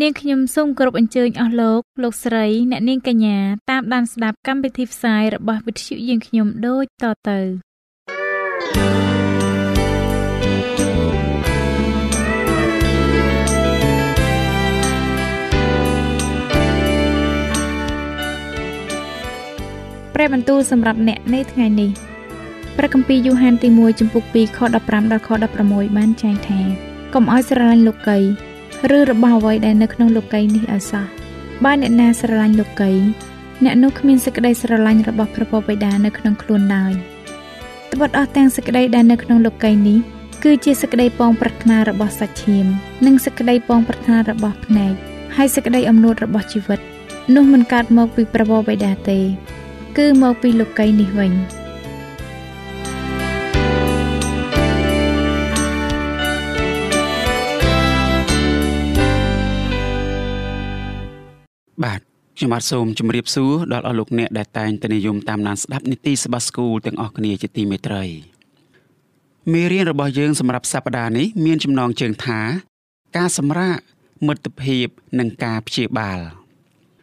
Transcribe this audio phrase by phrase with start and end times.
[0.00, 3.38] នាងខ្ញុំសូមគោរពអញ្ជើញអស់លោកលោកស្រីអ្នកនាងកញ្ញា
[3.70, 7.38] តាមដានស្ដាប់កម្មវិធីផ្សាយរបស់វិទ្យុយើងខ្ញុំដូចតទៅ
[20.14, 21.90] ព្រះបន្ទូលសម្រាប់អ្នកនៅថ្ងៃនេះ
[22.76, 25.28] ព្រះគម្ពីរយូហានទី1ចំពុក2ខ15ដល់ខ
[25.62, 26.60] 16បានចែងថា
[27.14, 28.18] កុំឲ្យស្រឡាញ់លោកី
[28.92, 31.06] ឬរបស់អ្វីដែលនៅក្នុងលោកីនេះឲ្យសោះ
[31.64, 32.92] បើអ្នកណាស្រឡាញ់លោកី
[33.64, 36.92] អ្នកនោះគ្មានសេចក្តីស្រឡាញ់របស់ព្រះពុទ្ធបិតានៅក្នុងខ្លួនឡើយ
[37.92, 39.98] ត្បិតអស់ទាំងសេចក្តីដែលនៅក្នុងលោកីនេះ
[40.44, 42.66] គឺជាសេចក្តីពងប្រាថ្នារបស់សាច់ឈាម
[43.06, 44.92] និងសេចក្តីពងប្រាថ្នារបស់ភ្នែក
[45.36, 46.80] ហើយសេចក្តីអំនួតរបស់ជីវិត
[47.34, 49.18] នោះមិនកើតមកពីព្រះពុទ្ធបិតាទេ
[49.98, 51.32] គឺមកពីលោកីនេះវិញ
[61.82, 62.00] បាទ
[62.36, 68.04] ខ្ញុំបាទសូមជម្រាបសួរដល់អស់លោកអ្នកដែលតែងតែនិយមតាមដានស្ដាប់នីតិសភាស្គូលទាំងអស់គ្នាជាទីមេត្រី
[69.52, 72.40] មេរៀនរបស់យើងសម្រាប់សប្តាហ៍នេះមានចំណងជើងថា
[73.16, 73.78] ការសម្រាក
[74.26, 74.86] មិត្តភាព
[75.18, 76.18] និងការព្យាបាល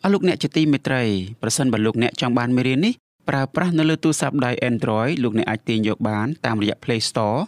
[0.04, 1.04] អស់លោកអ្នកជាទីមេត្រី
[1.42, 2.94] ប្រសិនបើលោកអ្នកចង់បានមេរៀននេះ
[3.30, 7.40] ប្រើប្រាស់នៅលើទូរស័ព្ទដៃ Android លោកអ្នកអាចទាញយកបានតាមរយៈ Play Store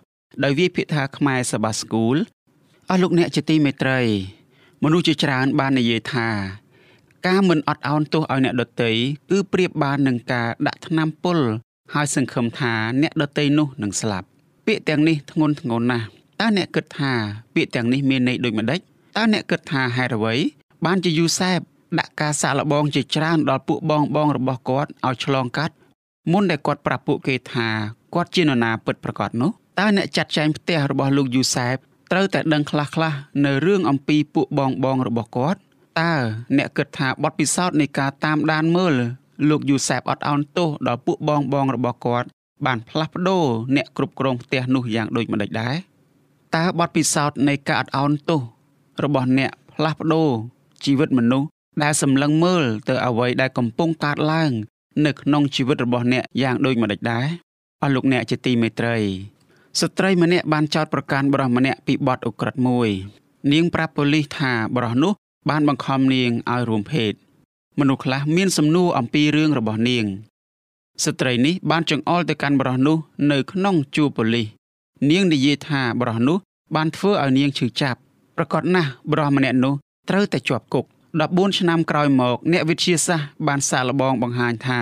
[0.44, 2.18] ដោយវាយពាក្យថាខ្មែរសបាស្គូល
[2.90, 4.02] អស់លោកអ្នកជាទីមេត្រី
[4.84, 6.63] មនុស្សជាច្រើនបាននិយាយថា
[7.28, 8.92] ការមិនអត់ឱនទោសឲ្យអ្នកដតី
[9.32, 11.40] គឺប្រៀបបាននឹងការដាក់ថ្នាំពុល
[11.94, 14.28] ហើយសង្ឃឹមថាអ្នកដតីនោះនឹងស្លាប់
[14.66, 16.06] ពាក្យទាំងនេះធ្ងន់ធ្ងរណាស់
[16.42, 17.14] តើអ្នកគិតថា
[17.56, 18.80] ពាក្យទាំងនេះមានន័យដូចម្ដេច
[19.18, 20.36] តើអ្នកគិតថាហេតុអ្វី
[20.86, 21.60] បានជាយូសែប
[22.00, 25.76] ដាក់ការសាក់លបងជាច្រើនដល់ពួកបងបងរបស់គាត់ឲ្យឆ្លងកាត់
[26.32, 27.68] មុនដែលគាត់ប្រាប់ពួកគេថា
[28.14, 31.76] គាត់ជានរណាពិតប្រាកដនោះតើអ្នកចាត់ចែងផ្ទះរបស់លោកយូសែប
[32.12, 35.60] ត្រូវតែដឹងខ្លះៗនៅរឿងអំពីពួកបងបងរបស់គាត់
[36.02, 36.14] តើ
[36.58, 38.94] អ្នកគិតថាបទពិសោធន៍នៃការតាមដានមើល
[39.50, 42.28] លោកយូសែបអត់អោនទោសដល់ពួកបងបងរបស់គាត់
[42.66, 43.46] បានផ្លាស់ប្ដូរ
[43.76, 45.76] អ្នកគ្រប់គ្រងផ្ទះនោះយ៉ាងដូចម្តេចដែរ
[46.56, 48.42] តើបទពិសោធន៍នៃការអត់អោនទោស
[49.04, 50.30] របស់អ្នកផ្លាស់ប្ដូរ
[50.84, 51.48] ជីវិតមនុស្ស
[51.84, 54.52] ដែលសម្លឹងមើលទៅអ្វីដែលកំពុងកើតឡើង
[55.06, 57.28] នៅក្នុងជីវិតរបស់អ្នកយ៉ាងដូចម្តេចដែរ
[57.82, 58.98] អស់លោកអ្នកជាទីមេត្រី
[59.80, 62.90] ស្ត្រីម្នាក់បានចោទប្រកាន់បរិសម្នាក់ពីបទឧក្រិដ្ឋមួយ
[63.52, 65.14] នាងប្រាប់ប៉ូលីសថាបរិសនោះ
[65.50, 67.14] បានបង្ខំនាងឲ្យរួមភេទ
[67.80, 70.06] មនុស្សខ្លះមានសំណួរអំពីរឿងរបស់នាង
[71.04, 72.98] ស្ត្រីនេះបានចង្អុលទៅកាន់បរិសនោះ
[73.32, 74.48] នៅក្នុងជួរប៉ូលីស
[75.12, 76.38] នាងនិយាយថាបរិសនោះ
[76.76, 78.00] បានធ្វើឲ្យនាងឈឺចាប់
[78.38, 79.74] ប្រកាសណាស់បរិសម្នាក់នោះ
[80.10, 80.86] ត្រូវតែជាប់គុក
[81.22, 84.82] 14ឆ្នាំក្រោយមក អ្នកវិទ្យាសាស្ត្របានសាកល្បងបង្ហាញថា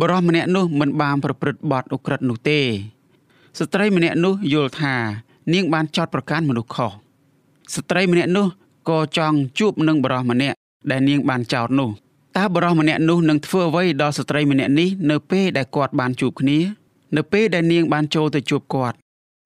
[0.00, 2.60] បរិសម្នាក់នោះមិនបានប្រព្រឹត្តបទឧក្រិដ្ឋនោះទេ
[3.58, 4.94] ស្ត្រីម្នាក់នោះយល់ថា
[5.52, 6.90] នាងបានចោទប្រកាន់មនុស្សខុស
[7.74, 8.46] ស្ត្រីម្នាក់នោះ
[8.88, 10.56] ក៏ចង់ជួបនឹងបរិសម្នាក់
[10.90, 11.90] ដែលនាងបានចោទនោះ
[12.36, 16.58] តើបរិសម្នាក់នោះនឹងធ្វើអ្វីដល់ស្ត្រីម្នាក់នេះនៅពេលដែលគាត់បានជួបគ្នា
[17.16, 18.96] នៅពេលដែលនាងបានចូលទៅជួបគាត់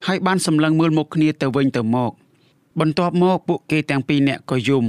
[0.07, 2.13] ហើយបានសម្លឹងមើលមុខគ្នាទៅវិញទៅមក
[2.81, 4.85] បន្ទាប់មកពួកគេទាំងពីរនាក់ក៏យំ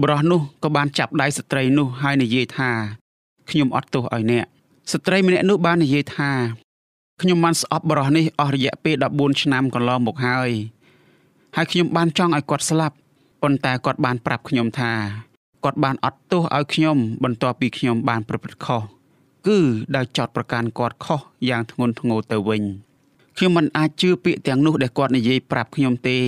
[0.00, 2.70] បរិសនោះក៏បានចាប់ដៃស្ត្រីនោះហើយនិយាយថា
[3.50, 4.44] ខ្ញុំអត់ទោសឲ្យអ្នក
[4.92, 6.30] ស្ត្រីម្នាក់នោះបាននិយាយថា
[7.20, 10.50] ខ្ញុំបានស្អប់បរិសនេះអស់រយៈពេល14ឆ្នាំកន្លងមកហើយ
[11.56, 12.96] ហើយខ្ញុំបានចង់ឲ្យគាត់ស្លាប់
[13.42, 14.92] ប៉ុន្តែគាត់បានប្រាប់ខ្ញុំថា
[15.64, 18.82] គាត់បានអត់ទោសឲ្យខ្ញុំបន្ទាប់ពីខ្ញុំបានប្រព្រឹត្តខុស
[19.46, 19.58] គឺ
[19.96, 22.62] ដោយចោតប្រកាន់គាត់ខុសយ៉ាងធ្ងន់ធ្ងរទៅវិញ
[23.36, 26.18] ខ្ញុំមិនអាចជឿពាក្យទាំងនោះដែលគាត់និយាយប្រាប់ខ្ញុំទេ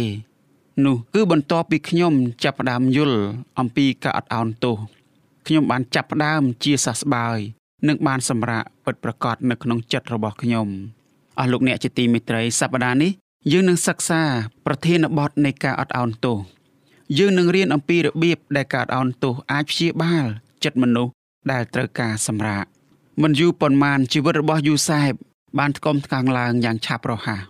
[0.84, 2.12] នោះគឺបន្ទាប់ពីខ្ញុំ
[2.44, 3.18] ចាប់ផ្ដើមយល់
[3.58, 4.76] អំពីការអត់ឱនទោស
[5.46, 7.38] ខ្ញុំបានចាប់ផ្ដើមជាសះស្បើយ
[7.88, 10.66] និងបានសម្រាកពិតប្រាកដនៅក្នុងចិត្តរបស់ខ្ញុំ
[11.38, 13.12] អស់លោកអ្នកជាទីមេត្រីសប្តាហ៍នេះ
[13.52, 14.22] យើងនឹងសិក្សា
[14.66, 16.38] ប្រធានបទនៃការអត់ឱនទោស
[17.18, 20.26] យើងនឹងរៀនអំពីរបៀបដែលការអោនទោសអាចព្យាបាល
[20.64, 21.12] ចិត្តមនុស្ស
[21.52, 22.64] ដែលត្រូវការសម្រាក
[23.22, 25.12] មិនយូរប៉ុន្មានជីវិតរបស់យូសែប
[25.58, 27.42] បានថ្កុំថ្កាំងឡើងយ៉ាងឆាប់រហ័ស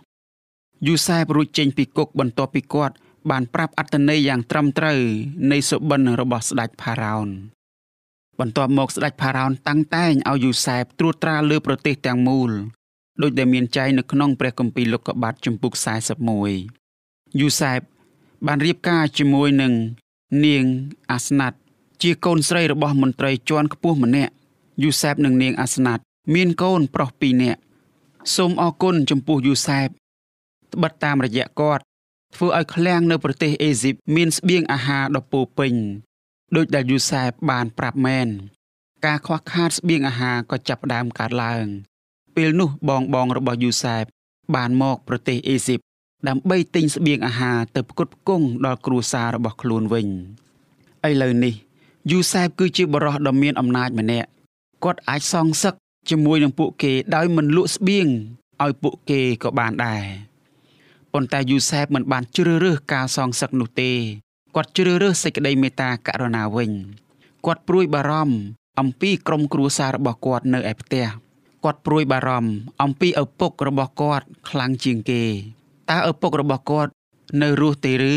[0.87, 2.95] យូសែបរួចចេញពីគុកបន្ទាប់ពីគាត់
[3.29, 4.99] បានប្រាប់អត្តន័យយ៉ាងត្រឹមត្រូវ
[5.51, 7.27] នៃសុបិនរបស់ស្ដេចផារ៉ោន
[8.39, 12.51] បន្ទាប់មកស្ដេចផារ៉ោនតាំងតែងឲ្យយូសែបត្រួតត្រាលើប្រទេសទាំងមូល
[13.21, 15.73] ដោយដែលមានចែងនៅក្នុងព្រះគម្ពីរលោកុបាទជំពូក
[16.55, 17.79] 41យូសែប
[18.45, 19.73] បានរៀបការជាមួយនឹង
[20.45, 20.65] នាង
[21.11, 21.57] អាស្ណាត់
[22.01, 24.33] ជាកូនស្រីរបស់មន្ត្រីជាន់ខ្ពស់ម្នាក់
[24.83, 26.01] យូសែបនិងនាងអាស្ណាត់
[26.33, 27.59] មានកូនប្រុស2នាក់
[28.35, 29.87] សូមអរគុណចំពោះយូសែប
[30.73, 31.83] ត្បិតតាមរយៈគាត់
[32.35, 35.73] ធ្វើឲ្យឃ្លាំងនៅប្រទេសអេស៊ីបមានស្បៀងអាហារដ៏ពោពេញ
[36.55, 38.27] ដោយដែលយូសែបបានប្រាប់មែន
[39.05, 41.65] ការខ្វះខាតស្បៀងអាហារក៏ចាប់ផ្ដើមកើតឡើង
[42.35, 44.03] ពេលនោះបងបងរបស់យូសែប
[44.55, 45.79] បានមកប្រទេសអេស៊ីប
[46.27, 50.07] ដើម្បីទិញស្បៀងអាហារទៅផ្គត់ផ្គង់ដល់គ្រួសាររបស់ខ្លួនវិញ
[51.07, 51.53] ឥឡូវនេះ
[52.11, 54.29] យូសែបគឺជាបរិះដ៏មានអំណាចម្នាក់
[54.83, 55.73] គាត់អាចសងសឹក
[56.09, 58.07] ជាមួយនឹងពួកគេដោយមិនលក់ស្បៀង
[58.63, 60.03] ឲ្យពួកគេក៏បានដែរ
[61.13, 63.91] ប៉ុន្តែយូសែបមិនបានជ្រើសរើសការសងសឹកនោះទេ
[64.55, 66.71] គាត់ជ្រើសរើសសេចក្តីមេត្តាករុណាវិញ
[67.45, 68.37] គាត់ព្រួយបារម្ភ
[68.79, 71.05] អំពីក្រុមគ្រួសាររបស់គាត់នៅឯផ្ទះ
[71.63, 72.51] គាត់ព្រួយបារម្ភ
[72.81, 75.23] អំពីឪពុករបស់គាត់ខ្លាំងជាងគេ
[75.91, 76.91] តើឪពុករបស់គាត់
[77.41, 78.13] នៅរស់ទេឬ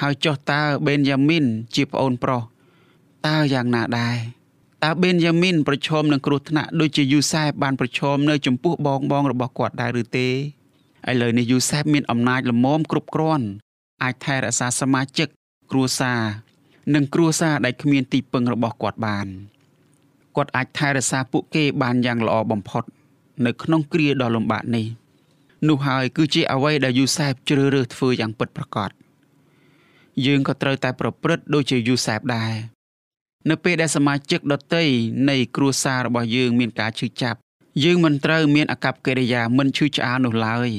[0.00, 1.44] ហើយចុះតើបេនយ៉ាមីន
[1.74, 2.42] ជាប្អូនប្រុស
[3.26, 4.16] តើយ៉ាងណាដែរ
[4.84, 10.32] តើបេនយ៉ាមីនប្រឈមនឹងគ្រោះថ្នាក់ដូចជាយូសែបបានប្រឈមនៅចំពោះបងបងរបស់គាត់ដែរឬទេឥ
[11.20, 13.46] ឡូវនេះយូសែបមានអំណាចល្មមគ្រប់គ្រាន់
[14.02, 15.28] អាចថែរក្សាសមាជិក
[15.70, 16.20] គ្រួសារ
[16.94, 19.26] និងគ្រួសារដែលគ្មានទីពឹងរបស់គាត់បាន
[20.36, 22.84] គាត់អាចថែរក្សាពួកគេបានយ៉ាងល្អបំផុត
[23.46, 24.86] នៅក្នុងគ្រាដ៏លំបាកនេះ
[25.68, 28.90] នោះហើយគឺជាអ្វីដែលយូសែបជ្រើសរើសធ្វើយ៉ាងពិតប្រាកដ
[30.26, 32.52] យើងក៏ត្រូវតែប្រព្រឹត្តដូចជាយូសែបដែរ
[33.50, 34.84] នៅពេលដែលសមាជិកដតី
[35.30, 37.38] នៃគ្រួសាររបស់យើងមានការឈឺចាប់
[37.84, 40.70] យើងមិនត្រូវមានអកប្បកិរិយាមិនឈឺឆ្អាលនោះឡើយ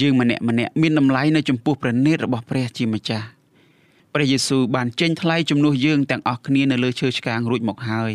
[0.00, 3.26] យើងម្នាក់ម្នាក់មានតម្លៃនៅចំពោះព្រះនេតរបស់ព្រះជាម្ចាស់
[4.14, 8.14] ព្រះយេស៊ូវបានចេញថ្លៃជំនួសយើងទាំងអស់គ្នានៅលើឈើឆ្កាងរួចមកហើយ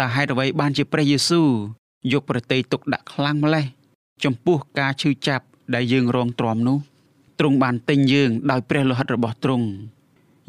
[0.00, 1.48] តើហេតុអ្វីបានជាព្រះយេស៊ូវ
[2.12, 3.66] យកប្រតិយទុកដាក់ខ្លាំងម្លេះ
[4.24, 5.44] ចំពោះការឈឺចាប់
[5.74, 6.78] ដែលយើងរងទ្រាំនោះ
[7.38, 9.66] ទ្រង់បានទិញយើងដោយព្រះលោហិតរបស់ទ្រង់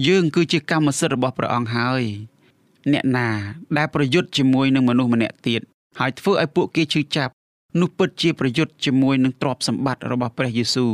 [0.08, 2.04] យើងគឺជាកម្មសិទ្ធិរបស់ព្រះអង្គហើយ
[2.92, 3.30] អ្នកណា
[3.78, 5.62] ដែលប្រយុទ្ធជាមួយនឹងមនុស្សម្នាក់ទៀត
[6.00, 7.34] ហើយធ្វើឲ្យពួកគេឈឺចាប់
[7.80, 10.94] នោះពិតជាប្រយុទ្ធជាមួយនឹងទ្រព្យសម្បត្តិរបស់ព្រះយេស៊ូវ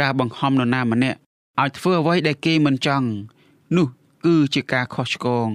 [0.00, 1.18] ការបង្ខំនរណាម្នាក់
[1.60, 3.06] ឲ្យធ្វើអ្វីដែលគេមិនចង់
[3.76, 3.86] នោះ
[4.24, 5.48] គឺជាការខុសឆ្គង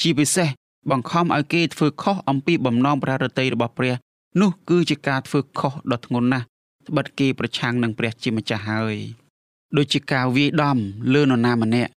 [0.00, 0.48] ជាពិសេស
[0.90, 3.94] បង្ខំឲ្យគេធ្វើខុសអំពីបំណងប្រារតីរបស់ព្រះ
[4.40, 6.46] នោះគឺជាការធ្វើខុសដ៏ធ្ងន់ណាស់
[6.88, 8.96] ត្បិតគេប្រឆាំងនឹងព្រះជាម្ចាស់ហើយ
[9.76, 10.78] ដូចជាការវាយដំ
[11.14, 11.90] លើនរណាម្នាក់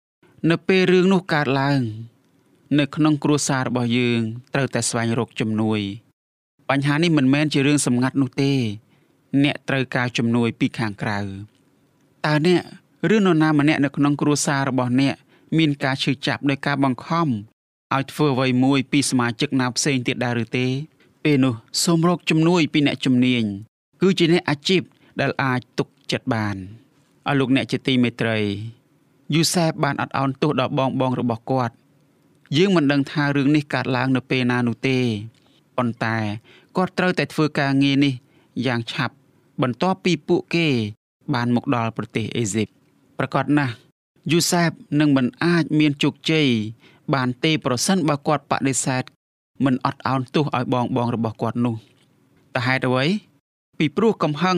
[0.49, 1.81] នៅពេលរឿងនោះកើតឡើង
[2.79, 4.19] នៅក្នុងគ្រួសាររបស់យើង
[4.53, 5.79] ត្រូវតែស្វែងរកជំនួយ
[6.69, 8.51] បញ្ហានេះមិនមែនជារឿងសម្ងាត់នោះទេ
[9.43, 11.19] អ្នកត្រូវការជំនួយពីខាងក្រៅ
[12.25, 12.61] តើអ្នក
[13.15, 15.15] ឬនរណាម្នាក់នៅក្នុងគ្រួសាររបស់អ្នក
[15.57, 17.27] មានការឈឺចាប់ដោយការបង្ខំ
[17.93, 20.67] ឲ្យធ្វើអ្វីមួយពីសមាជិកណាផ្សេងទៀតដែរឬទេ
[21.27, 23.43] ពេលនោះសូមរកជំនួយពីអ្នកជំនាញ
[24.01, 24.81] គឺជាអ្នកអាជីព
[25.21, 26.55] ដែលអាចទុកចិត្តបាន
[27.27, 28.39] ឲ្យលោកអ្នកជាទីមេត្រី
[29.33, 31.73] យូសែបបានអត់ឱនទោសដល់បងបងរបស់គាត់
[32.57, 34.97] យើងមិនដឹងថារឿងនេះកើតឡើងនៅពេលណានោះទេ
[35.77, 36.17] ប៉ុន្តែ
[36.77, 38.13] គាត់ត្រូវតែធ្វើការងារនេះ
[38.65, 39.15] យ៉ាងឆាប់
[39.61, 40.67] បន្ទាប់ពីពួកគេ
[41.33, 42.67] បានមកដល់ប្រទេសអេស៊ីប
[43.17, 43.73] ប្រកាសណាស់
[44.31, 46.47] យូសែបនឹងមិនអាចមានជោគជ័យ
[47.13, 49.03] បានទេប្រសិនបើគាត់បដិសេធ
[49.65, 51.75] មិនអត់ឱនទោសឲ្យបងបងរបស់គាត់នោះ
[52.53, 53.05] តែហេតុអ្វី
[53.77, 54.57] ពីព្រោះកំហឹង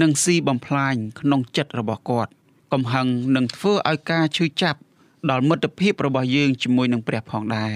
[0.00, 2.30] នឹងស៊ីបំផ្លាញក្នុងចិត្តរបស់គាត់
[2.72, 4.78] កំហឹងនឹងធ្វើឲ្យការឈឺចាប់
[5.30, 7.74] ដល់មិត្តភាពរបស់យើងជាមួយនឹងព្រះផងដែរ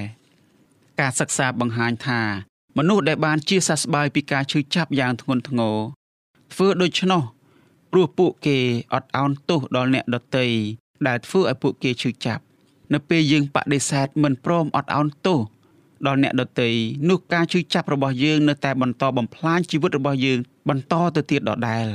[1.00, 2.20] ការសិក្សាបង្ហាញថា
[2.78, 5.76] មនុស្សដែលបានជាសះស្បើយពីការឈឺចាប់យ៉ាងធ្ងន់ធ្ងរ
[6.52, 7.22] ធ្វើដូច្នោះ
[7.92, 8.58] ព្រោះពួកគេ
[8.94, 10.46] អត់ឱនទោសដល់អ្នកដទៃ
[11.06, 12.42] ដែលធ្វើឲ្យពួកគេឈឺចាប់
[12.92, 15.40] នៅពេលយើងបដិសេធមិនព្រមអត់ឱនទោស
[16.06, 16.68] ដល់អ្នកដទៃ
[17.08, 20.38] នោះការឈឺចាប់របស់យើងនៅតែបន្តបំផ្លាញជីវិតរបស់យើង
[20.68, 21.86] បន្តទៅទៀតដដែល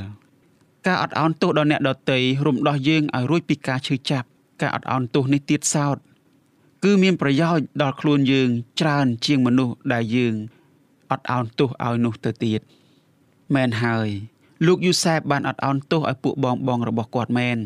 [0.88, 4.28] ការអត់ឱនទោសដល់អ្នកដទៃរំដោះយើងឲ្យរួចពីការឈឺចាប់
[4.62, 5.98] ការអត់ឱនទោសនេះទៀតសោត
[6.84, 10.34] គឺមានប្រយោជន៍ដល់ខ្លួនយើងច្រើនជាងមនុស្សដែលយើង
[11.12, 12.62] អត់ឱនទោសឲ្យនោះទៅទៀត
[13.56, 14.08] មែនហើយ
[14.66, 17.60] លោកយូសែបបានអត់ឱនទោសឲ្យពួកបងបងរបស់គាត់មែន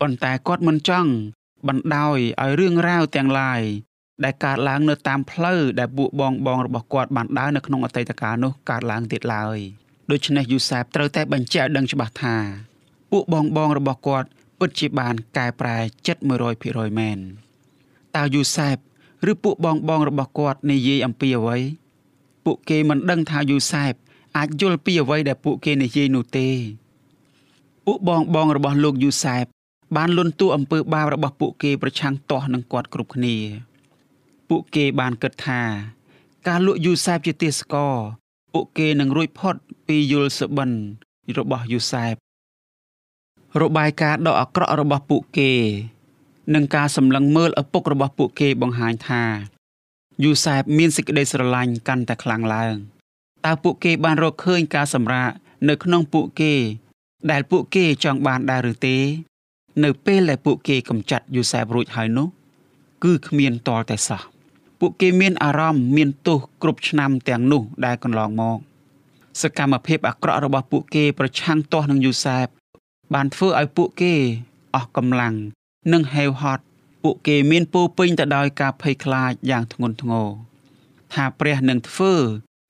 [0.00, 1.10] ប៉ុន្តែគាត់មិនចង់
[1.68, 3.62] បណ្ដោយឲ្យរឿងរ៉ាវទាំងឡាយ
[4.22, 9.58] ដែលកើតឡើងនៅតាមផ្លូវដែលពួកបងបងរបស់គាត់បានដើរនៅក្នុងអតីតកាលនោះកើតឡើងទៀតឡើយ
[10.10, 12.36] ដូច្នេះយូសែបត្រូវតែបញ្ជាក់ឲ្យដឹងច្បាស់ថា
[13.12, 14.28] ពួកបងបងរបស់គាត់
[14.58, 16.22] ពិតជាបានកែប្រែចិត្ត
[16.60, 17.18] 100%មែន
[18.16, 18.76] តើយូសែប
[19.30, 21.58] ឬពួកបងបងរបស់គាត់និយាយអំពីអ្វី
[22.44, 23.92] ពួកគេមិនដឹងថាយូសែប
[24.38, 26.48] អាចយល់ពីអ្វីដែលពួកគេនិយាយនោះទេ
[27.86, 29.44] ពួកបងបងរបស់លោកយូសែប
[29.96, 33.36] បានលន់តួអំពើបាបរបស់ពួកគេប្រឆាំងទាស់នឹងគាត់គ្រប់គ្នា
[34.48, 35.62] ពួកគេបានគិតថា
[36.46, 37.94] ការលក់យូសែបជាទាសករ
[38.52, 39.54] ពួកគេនឹងរួចផុត
[39.86, 40.70] ពីយល់សបិន
[41.38, 42.14] របស់យូសែប
[43.62, 45.52] របាយការណ៍ដ៏អាក្រក់របស់ពួកគេ
[46.54, 49.22] និងការសម្លឹងមើលឪពុករបស់ពួកគេបង្ហាញថា
[50.24, 52.74] យូសែបមានសេចក្តីស្រឡាញ់កាន់តែខ្លាំងឡើង
[53.44, 55.30] តើពួកគេបានរកឃើញការសម្រាក
[55.68, 56.54] នៅក្នុងពួកគេ
[57.30, 58.96] ដែលពួកគេចង់បានដែរឬទេ
[59.84, 62.28] នៅពេលដែលពួកគេកំចាត់យូសែបរួចហើយនោះ
[63.04, 64.33] គឺគ្មានតលតែសោះ
[64.80, 68.58] ពួកគេមានអារម្មណ៍មានទោសគ្រប់ឆ្នាំទាំងនោះដែលកន្លងមក
[69.42, 72.46] សកម្មភាពអាក្រក់របស់ពួកគេប្រឆាំងទាស់នឹងយូសែប
[73.14, 74.14] បានធ្វើឲ្យពួកគេ
[74.74, 75.34] អស់កម្លាំង
[75.92, 76.64] និងហេវហត់
[77.02, 80.28] ពួកគេមានពោពេញទៅដោយការភ័យខ្លាចយ៉ាងធ្ងន់ធ្ងរ
[81.14, 82.14] ថាព្រះនឹងធ្វើ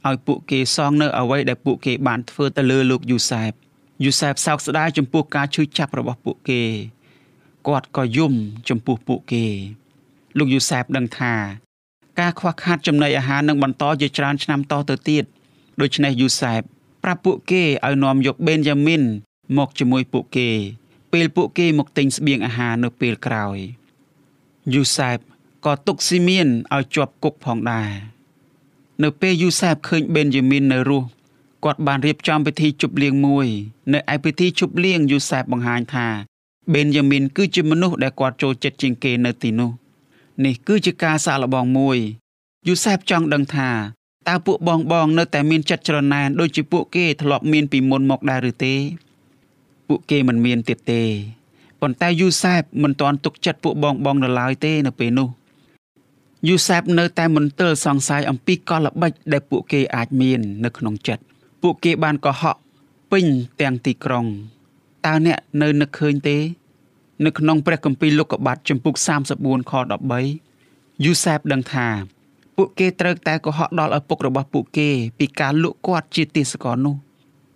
[0.06, 3.52] ឲ្យពួកគេសងនៅអ្វីដែលពួកគេបានធ្វើទៅលើលោកយូសែប
[4.04, 6.62] យូសែបសោកស្ដាយចំពោះការឈឺចាប់របស់ពួកគេ
[7.66, 8.34] គាត់ក៏យំ
[8.68, 9.46] ចំពោះពួកគេ
[10.38, 11.34] លោកយូសែបដឹងថា
[12.21, 15.25] ការខ្វះខាតចំណីអាហារនឹងបន្តជាច្រើនឆ្នាំតទៅទៀត
[15.80, 16.61] ដូច្នេះយូសែប
[17.04, 19.02] ប្រាប់ពួកគេឲ្យនាំយកបេនយ៉ាមីន
[19.56, 20.49] មកជាមួយពួកគេ
[21.12, 23.59] ពេលពួកគេមកទិញស្បៀងអាហារនៅពេលក្រោយ
[24.75, 25.18] យូសែប
[25.64, 27.90] ក៏ទុកស៊ីមៀនឲ្យជាប់គុកផងដែរ
[29.02, 31.09] នៅពេលយូសែបឃើញបេនយ៉ាមីននៅរស់
[31.64, 33.47] គាត់បានរៀបចំពិធីជប់លៀងមួយ
[33.92, 36.06] នៅឯពិធីជប់លៀងយូសែបបង្ហាញថា
[36.75, 39.71] បេនយ៉ាមីនគឺជាមនុស្សដែលគាត់ចូលចិត្តជាងគេនៅទីនោះ
[40.44, 41.98] នេះគឺជាការសាកល្បងមួយ
[42.66, 43.70] យូសែបចង់ដឹងថា
[44.28, 48.74] តើពួកបងបងនៅតែមានចិត្តច្រណែនដូចជាពួកគេធ្លាប់មានពីមុនមកដែរឬទេ
[49.88, 51.02] ពួកគេមិនមានទៀតទេ
[51.80, 55.28] ប៉ុន្តែយូសែបមិនទាន់ទុកចិត្តពួកបងបងនៅឡើយទេនៅពេលនោះ
[56.48, 61.22] យូសែបនៅតែមន្ទិលសង្ស័យអំពីកលល្បិចដែលពួកគេអាចមាននៅក្នុងចិត្ត
[61.62, 62.56] ពួកគេបានកុហក
[63.12, 63.26] ពេញ
[63.60, 64.26] ទាំងទីក្រុង
[65.06, 66.36] តើអ្នកនៅនឹកឃើញទេ
[67.25, 68.94] នៅក្នុងព្រះគម្ពីរលោកុបាទចំពុក
[69.33, 69.73] 34ខ
[70.38, 71.88] 13យូសែបដឹងថា
[72.56, 76.94] ពួកគេត្រូវតែកុហកដល់ឪពុករបស់ពួកគេ ពីការលក់គាត់ជាទាសករនោះ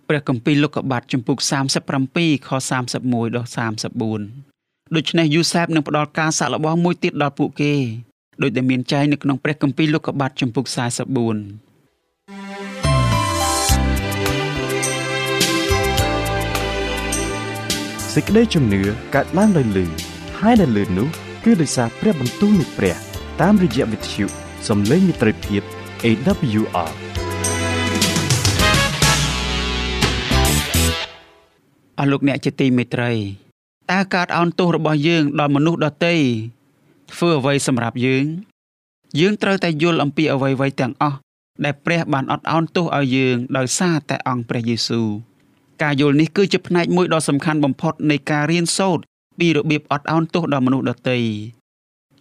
[0.07, 1.37] ព្រះគម្ពីរលោកុបាទចំពុក
[1.93, 3.49] 37ខ31ដល់
[4.17, 7.73] 34ដូច្នេះយូសែបនឹងផ្ដល់ការសាក់របស់មួយទៀតដល់ពួកគេ
[8.41, 10.65] ដោយដែលមានចែងនៅក្នុងព្រះគម្ពីរលោកុបាទចំពុក
[12.67, 12.68] 44
[18.15, 18.81] សេចក្តីជំនឿ
[19.15, 19.85] កើតឡើងដោយលឺ
[20.39, 21.07] ហើយដែលលឺនោះ
[21.43, 22.95] គឺដោយសារព្រះបន្ទូលនៃព្រះ
[23.41, 24.25] តាមរយៈវិទ្យុ
[24.67, 25.61] សំឡេងមិត្តភាព
[26.05, 26.91] AWR
[31.97, 33.11] អស់លោកអ្នកជាទីមេត្រី
[33.91, 36.15] តើការអោនទោសរបស់យើងដល់មនុស្សដទៃ
[37.11, 38.25] ធ្វើអ្វីសម្រាប់យើង
[39.19, 41.17] យើងត្រូវតែយល់អំពីអ្វីៗទាំងអស់
[41.65, 45.28] ដែលព្រះបានអត់អោនទោសឲ្យយើងដោយសារតែអង្គព្រះយេស៊ូវ
[45.83, 49.03] ការយល់នេះគឺជាផ្នែកមួយដ៏សំខាន់បំផុតនៃការរៀនសូត្រ
[49.39, 51.17] ពីរបៀបអត់អោនទោសដល់មនុស្សដទៃ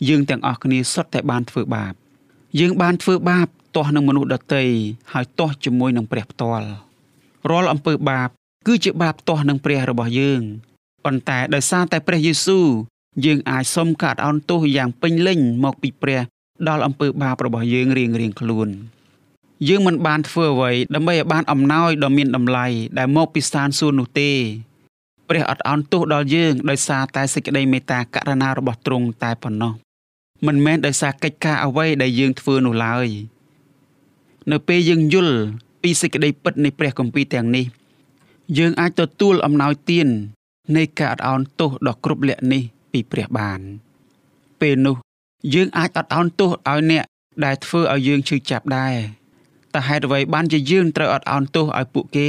[0.08, 1.92] យើងទាំងអស់គ្នាសុទ្ធតែបានធ្វើបាប
[2.60, 3.46] យើងបានធ្វើបាប
[3.76, 4.64] ទាស់នឹងមនុស្សដទៃ
[5.12, 6.68] ហើយទាស់ជាមួយនឹងព្រះផ្ទាល់
[7.50, 8.28] រាល់អំពើបាប
[8.66, 10.42] គឺជាបាបទាស់នឹងព្រះរបស់យើង
[11.04, 12.66] ប៉ុន្តែដោយសារតែព្រះយេស៊ូវ
[13.26, 16.20] យើងអាចសុំកាត់អោនទោសយ៉ាងពេញលេញមកពីព្រះ
[16.68, 18.68] ដល់អំពើបាបរបស់យើងរៀងរៀងខ្លួន
[19.66, 22.66] យើងមិនបានធ្វើអ្វីដើម្បីឲ្យបានអំណោយដ៏មានតម្លៃ
[22.98, 24.30] ដែលមកពីស្ថានសួគ៌នោះទេ
[25.28, 29.72] ព្រះអត់អោនទោសដល់យើងដោយសារតែសេចក្តីមេត្តាករុណារបស់ទ្រង់តែប៉ុណ្ណោះ
[30.46, 33.08] មិនមែនដោយសារកិច្ចការអ្វីដែលយើងធ្វើនោះឡើយ
[34.52, 35.36] នៅពេលយើងយល់
[35.82, 37.66] ពីសេចក្តីពិតនៃព្រះគម្ពីរទាំងនេះ
[38.58, 40.08] យើងអាចទទួលអំណោយទាន
[40.76, 42.62] នៃការអត់ឱនទោសដ៏គ្រប់លក្ខនេះ
[42.92, 43.60] ពីព្រះបាន
[44.60, 44.96] ពេលនោះ
[45.54, 47.04] យើងអាចអត់ឱនទោសឲ្យអ្នក
[47.44, 48.94] ដែលធ្វើឲ្យយើងឈឺចាប់ដែរ
[49.78, 52.28] តើហេតុអ្វីបានជាយើងត្រូវអត់ឱនទោសឲ្យពួកគេ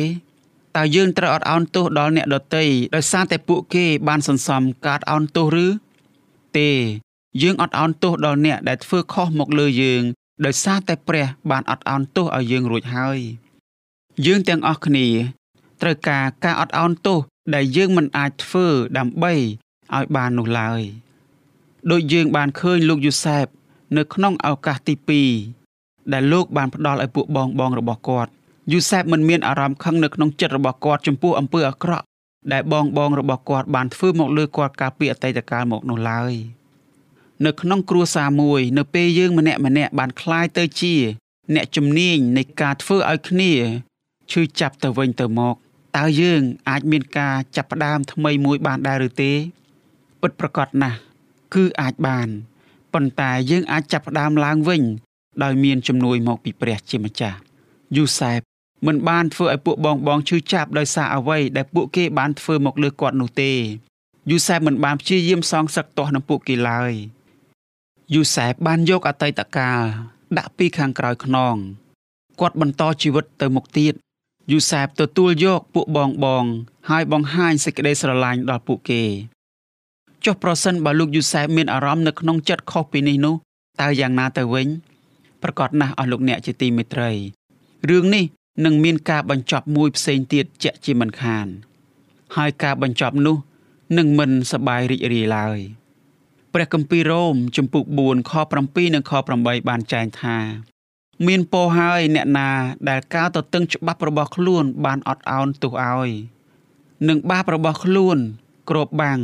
[0.78, 2.64] តើយើងត្រូវអត់ឱនទោសដល់អ្នកដទៃ
[2.96, 5.68] ដោយសារតែពួកគេបានសន្សំការអត់ឱនទោសឬ
[6.58, 6.70] ទេ
[7.42, 10.02] យើងអត់អោនទោសដល់អ្នកដែលធ្វើខុសមកលើយើង
[10.46, 13.20] ដោយសារតែព្រះបានអត់អោនទោសឲ្យយើងរួចហើយ
[14.26, 15.08] យើងទាំងអស់គ្នា
[15.82, 17.20] ត្រូវការការអត់អោនទោស
[17.56, 18.66] ដែលយើងមិនអាចធ្វើ
[18.98, 19.34] ដើម្បី
[19.96, 20.82] ឲ្យបាននោះឡើយ
[21.92, 23.46] ដូចយើងបានឃើញលោកយូសែប
[23.98, 25.59] នៅក្នុងឱកាសទី2
[26.13, 28.31] ដែលលោកបានផ្ដល់ឲ្យពួកបងបងរបស់គាត់
[28.73, 32.05] យូសែបមិនមានអារម្មណ៍ខឹងនៅក្នុងចិត្តរបស់គាត់ចំពោះអំពើអាក្រក់
[32.53, 36.35] ដែលបងបងរបស់គាត់បានធ្វើមកលើគាត់កាលពីអតីតកាលមកនោះឡើយ។
[37.45, 40.95] នៅក្នុងគ្រួសារមួយ នៅពេលយើងម្នាក់ម្នាក់បានคล้ายទៅជា
[41.55, 43.53] អ្នកជំនាញនៃការធ្វើឲ្យគ្នា
[44.33, 45.55] ឈឺចាប់ទៅវិញទៅមក
[45.97, 49.33] តើយើង អាចមានការចាប់ផ្ដើមថ្មីមួយបានដែរឬទេ
[50.21, 50.99] ពិតប្រកបណាស់
[51.55, 52.29] គឺអាចបាន
[52.95, 54.83] ប៉ុន្តែយើងអាចចាប់ផ្ដើមឡើងវិញ
[55.44, 57.38] ដោយមានជំនួយមកពីព្រះជាម្ចាស់
[57.98, 58.40] យូសែប
[58.88, 63.54] មិនបានធ្វើឲ្យពួកបងបងឈឺចាប់ដោយសារអ្វីដែលពួកគេបានធ្វើមកលើគាត់នោះទេ
[64.32, 66.94] យូសែបមិនបានព្យាយាមសងសឹកទាស់នឹងពួកគេឡើយ
[68.14, 69.82] យូសែបបានយកអតីតកាល
[70.38, 71.56] ដាក់ពីខាងក្រោយខ្នង
[72.40, 73.94] គាត់បន្តជីវិតទៅមុខទៀត
[74.52, 76.46] យូសែបទទួលយកពួកបងបង
[76.90, 79.04] ហើយបង្ហាញសេចក្តីស្រឡាញ់ដល់ពួកគេ
[80.26, 83.36] ចុះប្រសិនបើលោកយូសែបមានអារម្មណ៍នៅក្នុងចិត្តខុសពីនេះនោះ
[83.82, 84.68] តើយ៉ាងណាទៅវិញ
[85.44, 87.12] ប្រកាសណាស់អស់លោកអ្នកជាទីមេត្រី
[87.90, 88.26] រឿងនេះ
[88.66, 91.48] នឹងមានការបញ្ចប់មួយផ្សេងទៀតជាក់ជាមិនខាន
[92.36, 93.38] ហើយការបញ្ចប់នោះ
[93.98, 95.60] នឹងមិនសប្បាយរីករាយឡើយ
[96.54, 98.32] ព្រះគម្ពីររ៉ូមជំពូក4ខ
[98.64, 100.38] 7និងខ8បានចែងថា
[101.28, 102.50] មានពោហើយអ្នកណា
[102.90, 106.10] ដែលការទទឹងច្បាប់របស់ខ្លួនបានអត់ឱនទោសឲ្យ
[107.08, 108.18] និងបាបរបស់ខ្លួន
[108.70, 109.20] គ្របបាំង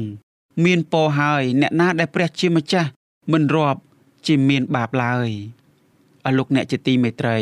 [0.66, 2.90] មានពោហើយអ្នកណាដែលព្រះជាម្ចាស់
[3.32, 3.82] មិនរាប់
[4.28, 5.30] ជាមានបាបឡើយ។
[6.26, 7.38] អរលោកអ្នកជាទីមេត្រី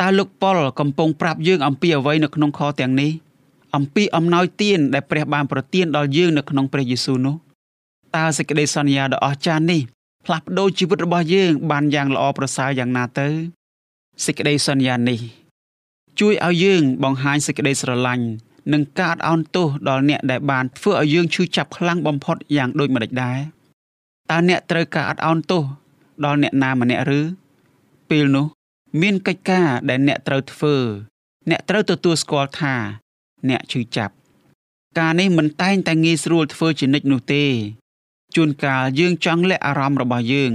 [0.00, 3.12] តើលោកប៉ុលកំពុងប្រាប់យើងអំពីអ្វីនៅក្នុងខទាំងនេះ
[3.76, 7.36] អំពីអំណោយទានដែលព្រះបានប្រទានដល់យើងនៅក្នុងព្រះយេស៊ូវនោះ
[8.16, 9.80] តើសេចក្តីសន្យាដ៏អស្ចារ្យនេះ
[10.24, 13.28] ផ្លាស់ប្ដូរជីវិតរបស់យើង បានយ៉ាងល្អប្រសើរយ៉ាងណាទៅ
[14.24, 15.20] សេចក្តីសន្យានេះ
[16.20, 18.26] ជួយឲ្យយើងបង្ហាញសេចក្តីស្រឡាញ់
[18.72, 23.38] និងការអត់ឱនទោសដល់អ្នកដែលបានធ្វើឲ្យយើងឈឺចាប់ខ្លាំងបំផុតយ៉ាងដូចម្តេចដែរ
[24.30, 25.62] តើអ្នកត្រូវការអត់ឱនទោស
[26.24, 27.20] ដល់អ្នកណាម្នាក់ឬ
[28.10, 28.46] ពេលនោះ
[29.00, 30.76] មានកិច្ចការដែលអ្នកត្រូវធ្វើ
[31.50, 32.74] អ្នកត្រូវទទួលស្គាល់ថា
[33.48, 34.14] អ្នកឈឺចាប់
[34.98, 37.44] ការនេះមិនតែងតែងាយស្រួលធ្វើជានិច្ចនោះទេ
[38.36, 40.52] ជួនកាលយើងចង់លាក់អារម្មណ៍របស់យើង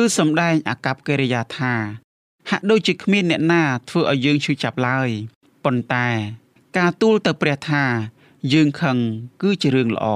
[0.00, 1.74] ឬសម្ដែងអាកប្បកិរិយាថា
[2.50, 5.08] ហាក់ដូចជាគ្មានអ្នកណាធ្វើឲ្យយើងឈឺចាប់ឡើយ
[5.64, 6.08] ប៉ុន្តែ
[6.78, 7.84] ការទូលទៅព្រះថា
[8.52, 8.98] យើងខឹង
[9.42, 10.06] គឺជារឿងល្អ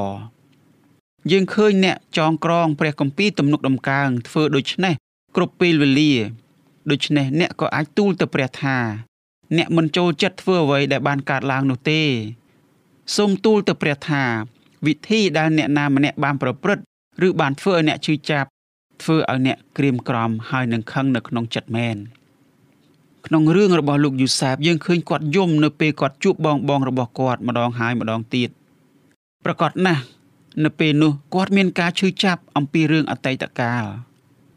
[1.31, 4.95] យើងឃើញអ្នកចងក្រងព្រះគម្ពីរទំនុកដំកើងធ្វើដូច្នេះ
[5.37, 6.13] គ្រប់ពេលវេលា
[6.91, 8.77] ដូច្នេះអ្នកក៏អាចទូលទៅព្រះថា
[9.57, 12.03] អ្នកមិនចូលចិត្តធ្វើអ្វីដែលបានកើតឡើងនោះទេ
[13.17, 14.25] សូមទូលទៅព្រះថា
[14.87, 16.83] វិធីដែលអ្នកណាម្នាក់បានប្រព្រឹត្ត
[17.27, 18.49] ឬបានធ្វើឲ្យអ្នកឈឺចាប់
[19.03, 21.97] ធ្វើឲ្យអ្នកក្រៀមក្រំហើយនឹងខឹងនៅក្នុងចិត្តមែន
[23.27, 28.51] ក្នុងរឿងរបស់លោកយូសាបយើងឃើញគាត់យំនៅពេលគាត់ជួបបងបងរបស់គាត់ម្ដងហើយម្ដងទៀត
[29.45, 30.03] ប្រកបណាស់
[30.65, 33.85] នៅពេលនោះគាត់មានការឈឺចាប់អំពីរឿងអតីតកាល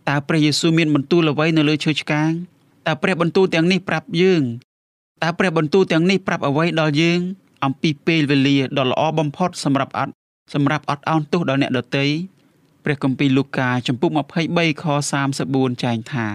[0.10, 2.32] តើព្រះយេស៊ូវមានបន្ទូលអ្វីនៅលើឈើឆ្កាង
[2.88, 4.44] តើព្រះបន្ទូលទាំងនេះប្រាប់យើង
[5.24, 7.20] តើព្រះបន្ទូលទាំងនេះប្រាប់អ្វីដល់យើង
[7.64, 10.14] អំពីពេលវេលាដ៏ល្អបំផុតសម្រាប់អត់
[10.54, 12.06] សម្រាប់អត់អោនទោសដល់អ្នកដទៃ
[12.84, 14.10] ព្រះគម្ពីរលូកាចំពុក
[14.46, 14.86] 23ខ
[15.30, 16.28] 34ចែងថា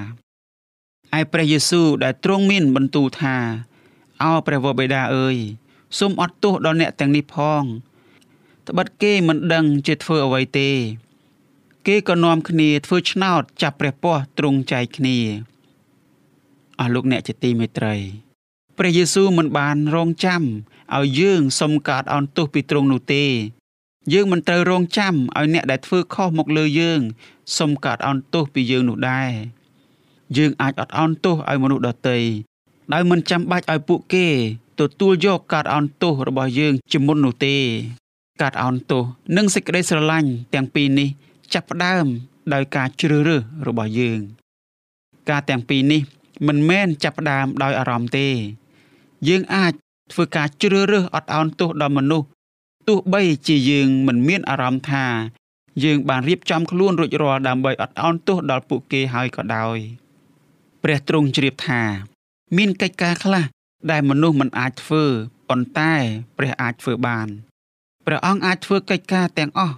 [1.19, 3.37] ឯព្រះយេស៊ូវដែលទ្រង់មានបន្ទូលថា
[4.23, 5.37] អោព្រះវរបិតាអើយ
[5.99, 7.63] សូមអត់ទោសដល់អ្នកទាំងនេះផង
[8.69, 10.71] ត្បិតគេមិនដឹងជាធ្វើអ្វីទេ
[11.91, 15.17] គេក៏នាំគ្នាធ្វើឆ្នោតចាប់ព្រះពស្ត្រទ្រង់ចែកគ្នា
[16.81, 17.95] អស់លោកអ្នកជាទីមេត្រី
[18.79, 20.43] ព្រះយេស៊ូវមិនបានរងចាំ
[20.97, 23.25] ឲ្យយើងសុំកាត់អន់ទោសពីទ្រង់នោះទេ
[24.13, 27.01] យើងមិនត្រូវរងចាំឲ្យអ្នកដែលធ្វើខុសមកលើយើង
[27.59, 29.31] សុំកាត់អន់ទោសពីយើងនោះដែរ
[30.37, 32.19] យើងអាចអត់អន់ទោសឲ្យមនុស្សដទៃ
[32.93, 34.27] ដោយមិនចាំបាច់ឲ្យពួកគេ
[34.81, 37.57] ទទួលយកកាត់អន់ទោសរបស់យើងជាមុននោះទេ
[38.43, 39.03] កាត់អន់ទោស
[39.37, 41.11] និងសេចក្តីស្រឡាញ់ទាំងពីរនេះ
[41.55, 42.07] ចាប់ផ្ដើម
[42.55, 44.21] ដោយការជ្រើសរើសរបស់យើង
[45.31, 46.03] ការទាំងពីរនេះ
[46.47, 48.29] មិនមែនចាប់ផ្ដើមដោយអារម្មណ៍ទេ
[49.29, 49.73] យើងអាច
[50.13, 52.29] ធ្វើការជ្រើសរើសអត់ឱនទោសដល់មនុស្ស
[52.89, 55.07] ទោះបីជាយើងមិនមានអារម្មណ៍ថា
[55.85, 59.79] យើងបានរៀបចំខ្លួនរួចរាល់ដើម្បីអត់ឱនទោសដល់ពួកគេហើយក៏ដោយ
[60.83, 61.83] ព្រះទ្រង់ជ្រាបថា
[62.57, 63.45] មានកិច្ចការខ្លះ
[63.91, 65.05] ដែលមនុស្សមិនអាចធ្វើ
[65.49, 65.95] ប៉ុន្តែ
[66.37, 67.29] ព្រះអាចធ្វើបាន
[68.07, 69.77] ព្រះអង្គអាចធ្វើកិច្ចការទាំងអស់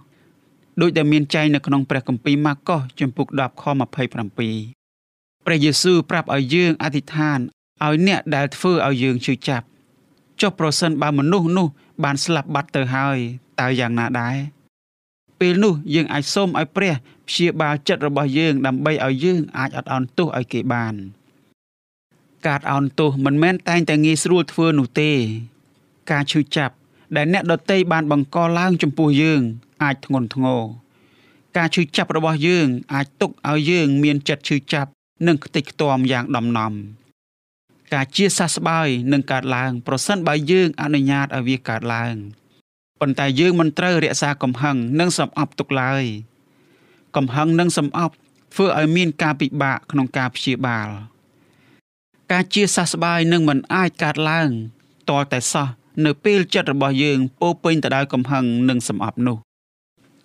[0.80, 7.38] ដោយដែលមានចែងនៅក្នុងព្រះគម្ពីរម៉ាកុសជំពូក10ខ27ព្រះយេស៊ូវប្រាប់ឲ្យយើងអធិដ្ឋាន
[7.84, 9.66] ឲ្យអ្នកដែលធ្វើឲ្យយើងជឿចាប់
[10.40, 11.68] ចុះប្រសិនបើមនុស្សនោះ
[12.04, 13.18] បានស្លាប់បាត់ទៅហើយ
[13.60, 14.36] តើយ៉ាងណាដែរ
[15.40, 16.94] ពេលនោះយើងអាចសូមឲ្យព្រះ
[17.28, 20.94] ព្យាបាលចិត្តរបស់យើងដើម្បីឲ្យយើងអាចអត់អន់ទោសឲ្យគេបាន
[22.46, 25.10] ការអន់ទោសមិនមែនតែងតែងាយស្រួលធ្វើនោះទេ
[26.10, 26.74] ការឈឺចាប់
[27.16, 29.42] ដែលអ្នកដតីបានបង្កឡើងចំពោះយើង
[29.82, 30.62] អាចធ្ងន់ធ្ងរ
[31.56, 34.90] ការឈឺចាប់របស់យើង អាចទុកឲ្យយើង មានចិត្តឈឺចាប់
[35.26, 36.72] និងខ្ទេចខ្ទាំយ៉ាងដំណំ
[37.94, 42.14] ការជាសះស្បើយនឹងកើតឡើង ប្រសិនបើយើងអនុញ្ញាតឲ្យវាកើតឡើង
[43.00, 46.04] ប៉ុន្តែយើងមិនត្រូវរក្សាកំហឹងនិងសំអប់ទុកឡើយ
[47.16, 48.14] កំហឹងនិងសំអប់
[48.54, 50.88] ធ្វើឲ្យមានការពិបាកក្នុងការព្យាបាល
[52.32, 54.48] ការជាសះស្បើយនឹងមិនអាចកើតឡើង
[55.10, 55.68] តតែសោះ
[56.06, 59.36] នៅពេលចិត្តរបស់យើងពោពេញទៅដោយកំហឹងនិងសំអប់នោះ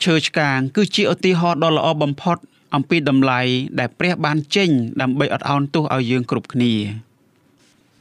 [0.04, 2.38] ឈើឆ្កាងគឺជាឧទាហរណ៍ដ៏ល្អបំផុត
[2.76, 3.42] អំពីតម្លៃ
[3.80, 4.70] ដែលព្រះបានចេញ
[5.02, 6.74] ដើម្បីអត់ឱនទោសឲ្យយើងគ្រប់គ្នា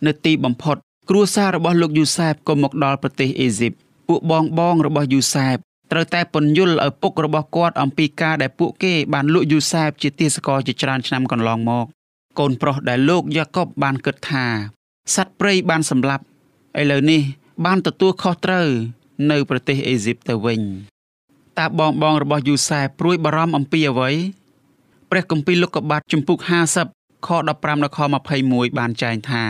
[0.07, 0.77] នៅទីបំផុត
[1.11, 3.73] គ្រួសាររបស់លោកយូសែបក៏មកដល់ប្រទេសអេស៊ីប
[4.09, 5.57] ពួកបងបងរបស់យូសែប
[5.93, 11.87] ត្រូវតែពន្យល់ឲ្យពុករបស់គាត់អំពីការដែលពួកគេបានលក់យូសែបជាទាសករជាច្រើនឆ្នាំកន្លងមក
[12.39, 14.47] កូនប្រុសដែលលោកយ៉ាកុបបានគិតថា
[15.15, 16.25] សត្វព្រៃបានសម្លាប់
[16.81, 17.23] ឥឡូវនេះ
[17.65, 18.69] បានទទួលខុសត្រូវ
[19.31, 20.61] នៅប្រទេសអេស៊ីបទៅវិញ
[21.59, 24.11] តើបងបងរបស់យូសែបព្រួយបារម្ភអំពីអ្វី
[25.11, 26.39] ព្រះគម្ពីរលោកុបាទជំពូក
[26.83, 27.51] 50ខ15ដ
[27.85, 27.99] ល់ខ
[28.39, 29.45] 21បានចែងថា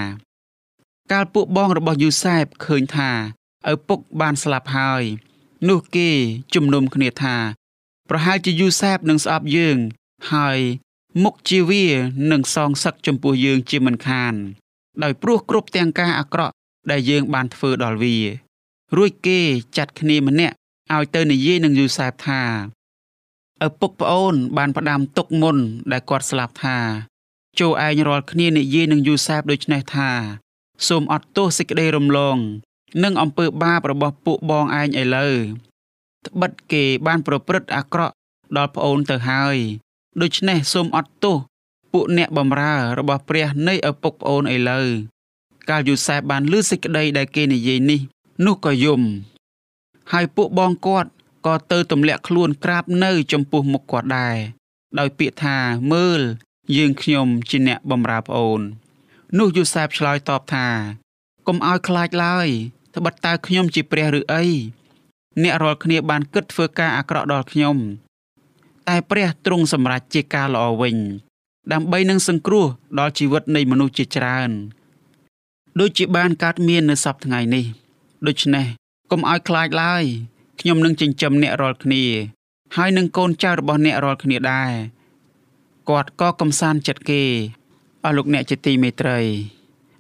[1.13, 3.11] កាលពួកបងរបស់យូសែបឃើញថា
[3.73, 5.03] ឪពុកបានស្លាប់ហើយ
[5.69, 6.11] នោះគេ
[6.55, 7.37] ជំនុំគ្នាថា
[8.11, 9.77] ប្រហែលជាយូសែបនឹងស្អប់យើង
[10.33, 10.59] ហើយ
[11.23, 11.85] មុខជាវា
[12.31, 14.35] នឹងសងសឹកចំពោះយើងជាមិនខាន
[15.03, 16.55] ដោយព្រោះគ្រប់ទាំងការអាក្រក់
[16.91, 18.17] ដែលយើងបានធ្វើដល់វា
[18.97, 19.41] រួចគេ
[19.77, 20.55] ចាត់គ្នាម្នាក់
[20.93, 22.43] ឲ្យទៅនិយាយនឹងយូសែបថា
[23.67, 25.57] ឪពុកប្អូនបានផ្ដាំទុកមុន
[25.93, 26.79] ដែលគាត់ស្លាប់ថា
[27.61, 30.11] ចូលឯងរាល់គ្នានិយាយនឹងយូសែបដូចនេះថា
[30.89, 32.37] សូមអត់ទោសសេចក្តីរំលង
[33.05, 35.35] និងអំពើបាបរបស់ពួកបងឯងឥឡូវ
[36.27, 38.15] ត្បិតគេបានប្រព្រឹត្តអាក្រក់
[38.57, 39.57] ដល់ប្អូនទៅហើយ
[40.23, 41.37] ដូច្នេះសូមអត់ទោស
[41.93, 44.89] ពួកអ្នកបម្រើរបស់ព្រះនៃឪពុកប្អូនឥឡូវ
[45.71, 48.01] កាលយូសែបបានលើសេចក្តីដែលគេនិយាយនេះ
[48.47, 49.03] នោះក៏យំ
[50.13, 51.11] ហើយពួកបងគាត់
[51.47, 54.37] ក៏ទៅទម្លាក់ខ្លួនក្រាបនៅ ចំពោះមុខគាត់ដែរ
[54.99, 55.57] ដោយពាក្យថា
[55.93, 56.21] មើល
[56.77, 58.61] យើងខ្ញុំជាអ្នកបម្រើប្អូន
[59.39, 60.67] នោះយូសែបឆ្លើយតបថា
[61.47, 62.49] កុំឲ្យខ្លាចឡើយ
[62.97, 64.45] ត្បិតតើខ្ញុំជាព្រះឬអី
[65.43, 67.77] អ្នករាល់គ្នាបានគិតធ្វើការអាក្រក់ដល់ខ្ញុំ
[68.89, 70.97] តែព្រះទ្រង់សម្រេចជាការល្អវិញ
[71.73, 72.67] ដើម្បីនឹងសង្គ្រោះ
[72.99, 74.51] ដល់ជីវិតនៃមនុស្សជាច្រើន
[75.81, 77.65] ដូចជាបានកើតមាននៅសប្តាហ៍ថ្ងៃនេះ
[78.27, 78.67] ដូច្នេះ
[79.11, 80.05] កុំឲ្យខ្លាចឡើយ
[80.61, 82.05] ខ្ញុំនឹងចិញ្ចឹមអ្នករាល់គ្នា
[82.77, 84.73] ហើយនឹងកូនចៅរបស់អ្នករាល់គ្នាដែរ
[85.91, 87.23] គាត់ក៏កំសាន្តចិត្តគេ
[88.05, 89.19] អស់លោកអ្នកជាទីមេត្រី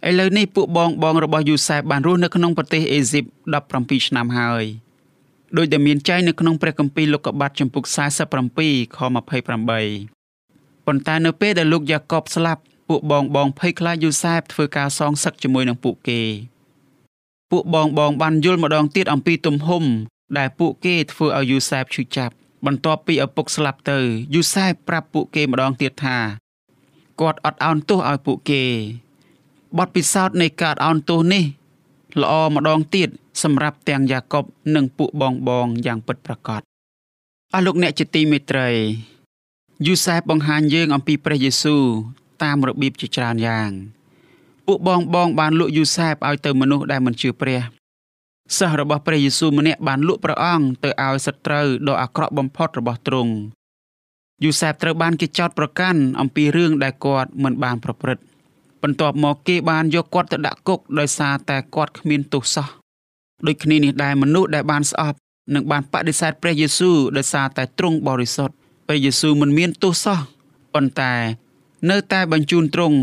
[0.08, 3.24] ឥឡូវនេះពួកបងបងរបស់យូសែបបានរស់នៅក្នុងប្រទេសអេស៊ីប
[3.64, 4.64] 17ឆ្នាំហើយ
[5.56, 7.84] ដោយដែលមានចែងនៅក្នុងព្រះគម្ពីរលោកុបាទចំពុក
[8.40, 9.48] 47ខ28
[10.87, 16.20] ប៉ុន្តែនៅពេលដែលលោកយ៉ាកបស្លាប់ ពួកបងបងភ័យខ្លាចយូសែបធ្វើការសងសឹកជាមួយនឹងពួកគេ
[17.51, 19.85] ពួកបងបងបានយល់ម្ដងទៀតអំពីទំហំ
[20.38, 22.35] ដែលពួកគេធ្វើឲ្យយូសែបឈឺចាប់
[22.66, 23.99] បន្ទាប់ពីឪពុកស្លាប់ទៅ
[24.35, 26.18] យូសែបប្រាប់ពួកគេម្ដងទៀតថា
[27.20, 28.62] គាត់អត់អោនទោសឲ្យពួកគេ
[29.79, 31.44] បទពិសោធន៍នៃការអោនទោសនេះ
[32.23, 33.09] ល្អម្ដងទៀត
[33.42, 34.44] សម្រាប់ទាំងយ៉ាកប
[34.75, 36.61] និងពួកបងបងយ៉ាងពិតប្រាកដ
[37.55, 38.68] អស់លោកអ្នកជាទីមេត្រី
[39.87, 41.85] យូសែបបង្ហាញយើងអំពីព្រះយេស៊ូវ
[42.44, 43.70] តាមរបៀបជាច្រើនយ៉ាង
[44.66, 47.61] ពួកបងបងបានលក់យូសែបឲ្យទៅមនុស្សដែលមិនជឿព្រះ
[48.59, 53.33] សិស្សរបស់ព្រះយេស៊ូវម្នាក់បានលក់ព្រះអង្គទៅឲ្យសត្រូវដ៏អាក្រក់បំផុតរបស់ទ្រង់
[54.44, 58.24] យូសែបត្រូវបានគេចោទប្រកាន់អំពីរឿងដែលគាត់មិនបានប្រព្រឹត្ត
[58.83, 62.68] បន្ទាប់មកគេបានយកគាត់ទៅដាក់គុកដោយសារតែគាត់គ្មានទោសសោះ
[63.46, 65.18] ដូចគ្នានេះដែរមនុស្សដែលបានស្អប់
[65.54, 68.54] នឹងបានបដិសេធព្រះយេស៊ូវដោយសារតែទ្រង់បរិសុទ្ធ
[68.87, 70.18] ព្រះយេស៊ូវមិនមានទោសសោះ
[70.74, 71.12] ប៉ុន្តែ
[71.90, 72.99] នៅតែបញ្ជូនទ្រង់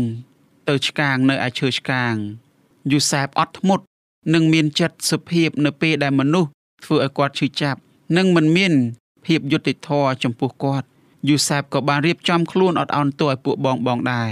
[0.68, 2.14] ទៅឆ្កាងនៅឯឈើឆ្កាង
[2.92, 3.84] យូសែបអត់ធ្មត់
[4.34, 6.50] និងមានចិត្តសុភាពនៅពេលដែលមនុស្ស
[6.84, 7.80] ធ្វើឲ្យគាត់ឈឺចាប់
[8.16, 8.72] និងមិនមាន
[9.26, 10.86] ភាពយុត្តិធម៌ចំពោះគាត់
[11.28, 14.30] យូសែបក៏បានរៀបចំខ្លួនអត់អន់ទោសឲ្យពួកបងបងដែរ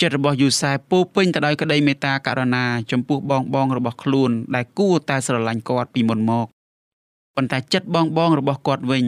[0.00, 6.46] ចិត្តរបស់យូសែបពោពេញទៅដោយក្តីមេត្តាករុណា ចំពោះបងបងរបស់ខ្លួន ដែលគួរតែស្រឡាញ់គាត់ពីមុនមក
[7.36, 9.04] ប៉ុន្តែចិត្តបងបងរបស់គាត់វិញ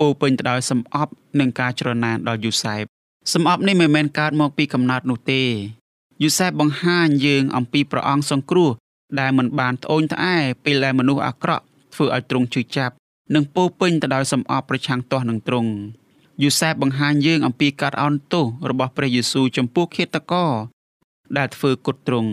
[0.00, 2.84] ពោពេញទៅដោយសំអប់និងការច្រណែនដល់យូសែប
[3.30, 5.42] សំអប់នេះមិនមែនកើតមកពីកំណត់នោះទេ
[6.22, 8.70] យូសែបបង្ហាញយើងអំពីព្រះអង្គសង្គ្រោះ
[9.20, 12.94] ដែលមិនបានត្អូញត្អែពេលដែលមនុស្សអាក្រក់ធ្វើឲ្យទ្រង់ជឿចាប់
[13.34, 15.70] និងពោពេញទៅដោយសំអប់ប្រឆាំងទាស់នឹងទ្រង់
[16.42, 20.52] យូសែបបង្ហាញយើងអំពីការអន់ទោសរបស់ព្រះយេស៊ូវចំពោះឃាតករ
[21.38, 22.30] ដែលធ្វើគុតទ្រង់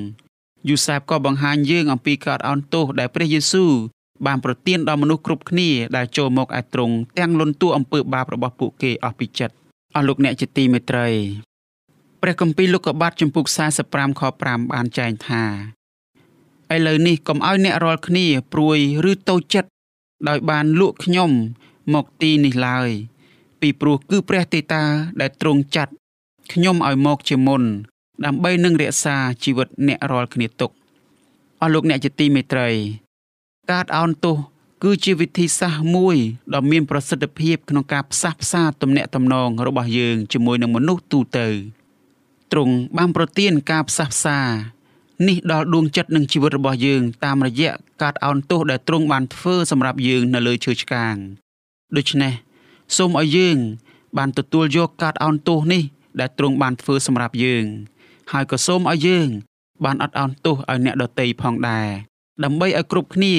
[0.69, 3.71] យូសែបក៏បង្ហាញយើងអំពីការអន់ទោសដែលព្រះយេស៊ូវ
[4.25, 9.55] បានប្រទានដល់មនុស្សគ្រប់គ្នាដែលចូលមកឯទ្រង់ទាំងលន់តួអំពើបាបរបស់ពួកគេអស់ពីចិត្ត
[9.95, 11.07] អស់លោកអ្នកជាទីមេត្រី
[12.21, 13.45] ព្រះគម្ពីរលោកុបាទចំពុក
[13.83, 15.43] 45ខ5បានចែងថា
[16.73, 18.77] ឥឡូវនេះកុំឲ្យអ្នករាល់គ្នាព្រួយ
[19.11, 19.69] ឬតូចចិត្ត
[20.27, 21.31] ដោយបានលក់ខ្ញុំ
[21.93, 22.89] មកទីនេះឡើយ
[23.61, 24.83] ពីព្រោះគឺព្រះទេតា
[25.21, 25.93] ដែលទ្រង់ចាត់
[26.53, 27.63] ខ្ញុំឲ្យមកជាមុន
[28.25, 30.71] ដើម្បីនឹងរក្សាជីវិតអ្នករាល់គ្នាទុក
[31.61, 32.69] អស់លោកអ្នកជាទីមេត្រី
[33.71, 34.35] ការអោនទោស
[34.83, 36.17] គឺជាវិធីសាស្ត្រមួយ
[36.53, 41.47] ដ៏មានប្រសិទ្ធភាពក្នុងការផ្សះផ្សាទំនាក់ទំនងរបស់យើងជាមួយនឹងមនុស្សទូទៅ
[42.51, 44.39] ទ្រង់បានប្រទានការផ្សះផ្សា
[45.27, 51.15] នេះដល់ដួងចិត្តនិងជីវិតរបស់យើងតាមរយៈការអោនទោសដែលទ្រង់បានធ្វើសម្រាប់យើងនៅលើឈើឆ្កាង
[51.97, 52.33] ដូច្នេះ
[52.97, 53.57] សូមឲ្យយើង
[54.17, 55.83] បានទទួលយកការអោនទោសនេះ
[56.19, 57.65] ដែលទ្រង់បានធ្វើសម្រាប់យើង
[58.31, 59.27] ហើយក៏សូមឲ្យយើង
[59.85, 61.89] បានអត់អោនទោសឲ្យអ្នកដទៃផងដែរ
[62.43, 63.35] ដើម្បីឲ្យគ្រប់គ្នា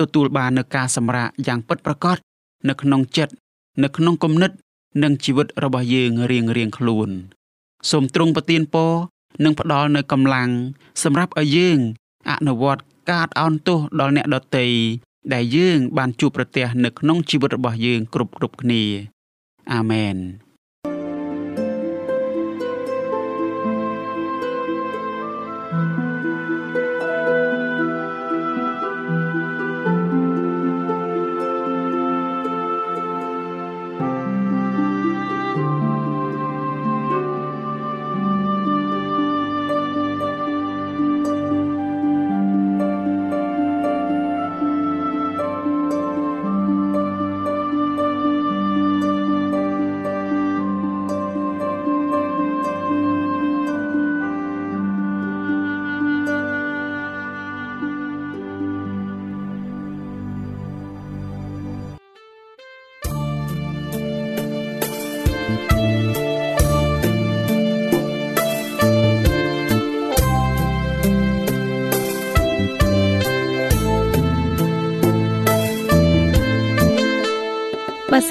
[0.00, 2.16] ទទួលបាននូវការសម្រាកយ៉ាងពិតប្រាកដ
[2.68, 3.34] នៅក្នុងចិត្ត
[3.82, 4.50] នៅក្នុងគំនិត
[5.02, 7.08] និងជីវិតរបស់យើងរៀងរៀងខ្លួន
[7.90, 8.92] សូមទ្រង់ប្រទានពរ
[9.44, 10.50] និងផ្ដល់នូវកម្លាំង
[11.02, 11.78] សម្រាប់ឲ្យយើង
[12.30, 14.66] អនុវត្តការអោនទោសដល់អ្នកដទៃ
[15.34, 18.82] ដែលយើងបានជួបប្រទះនៅក្នុងជីវិតរបស់យើងគ្រប់គ្រប់គ្នា
[19.72, 20.16] អាមែន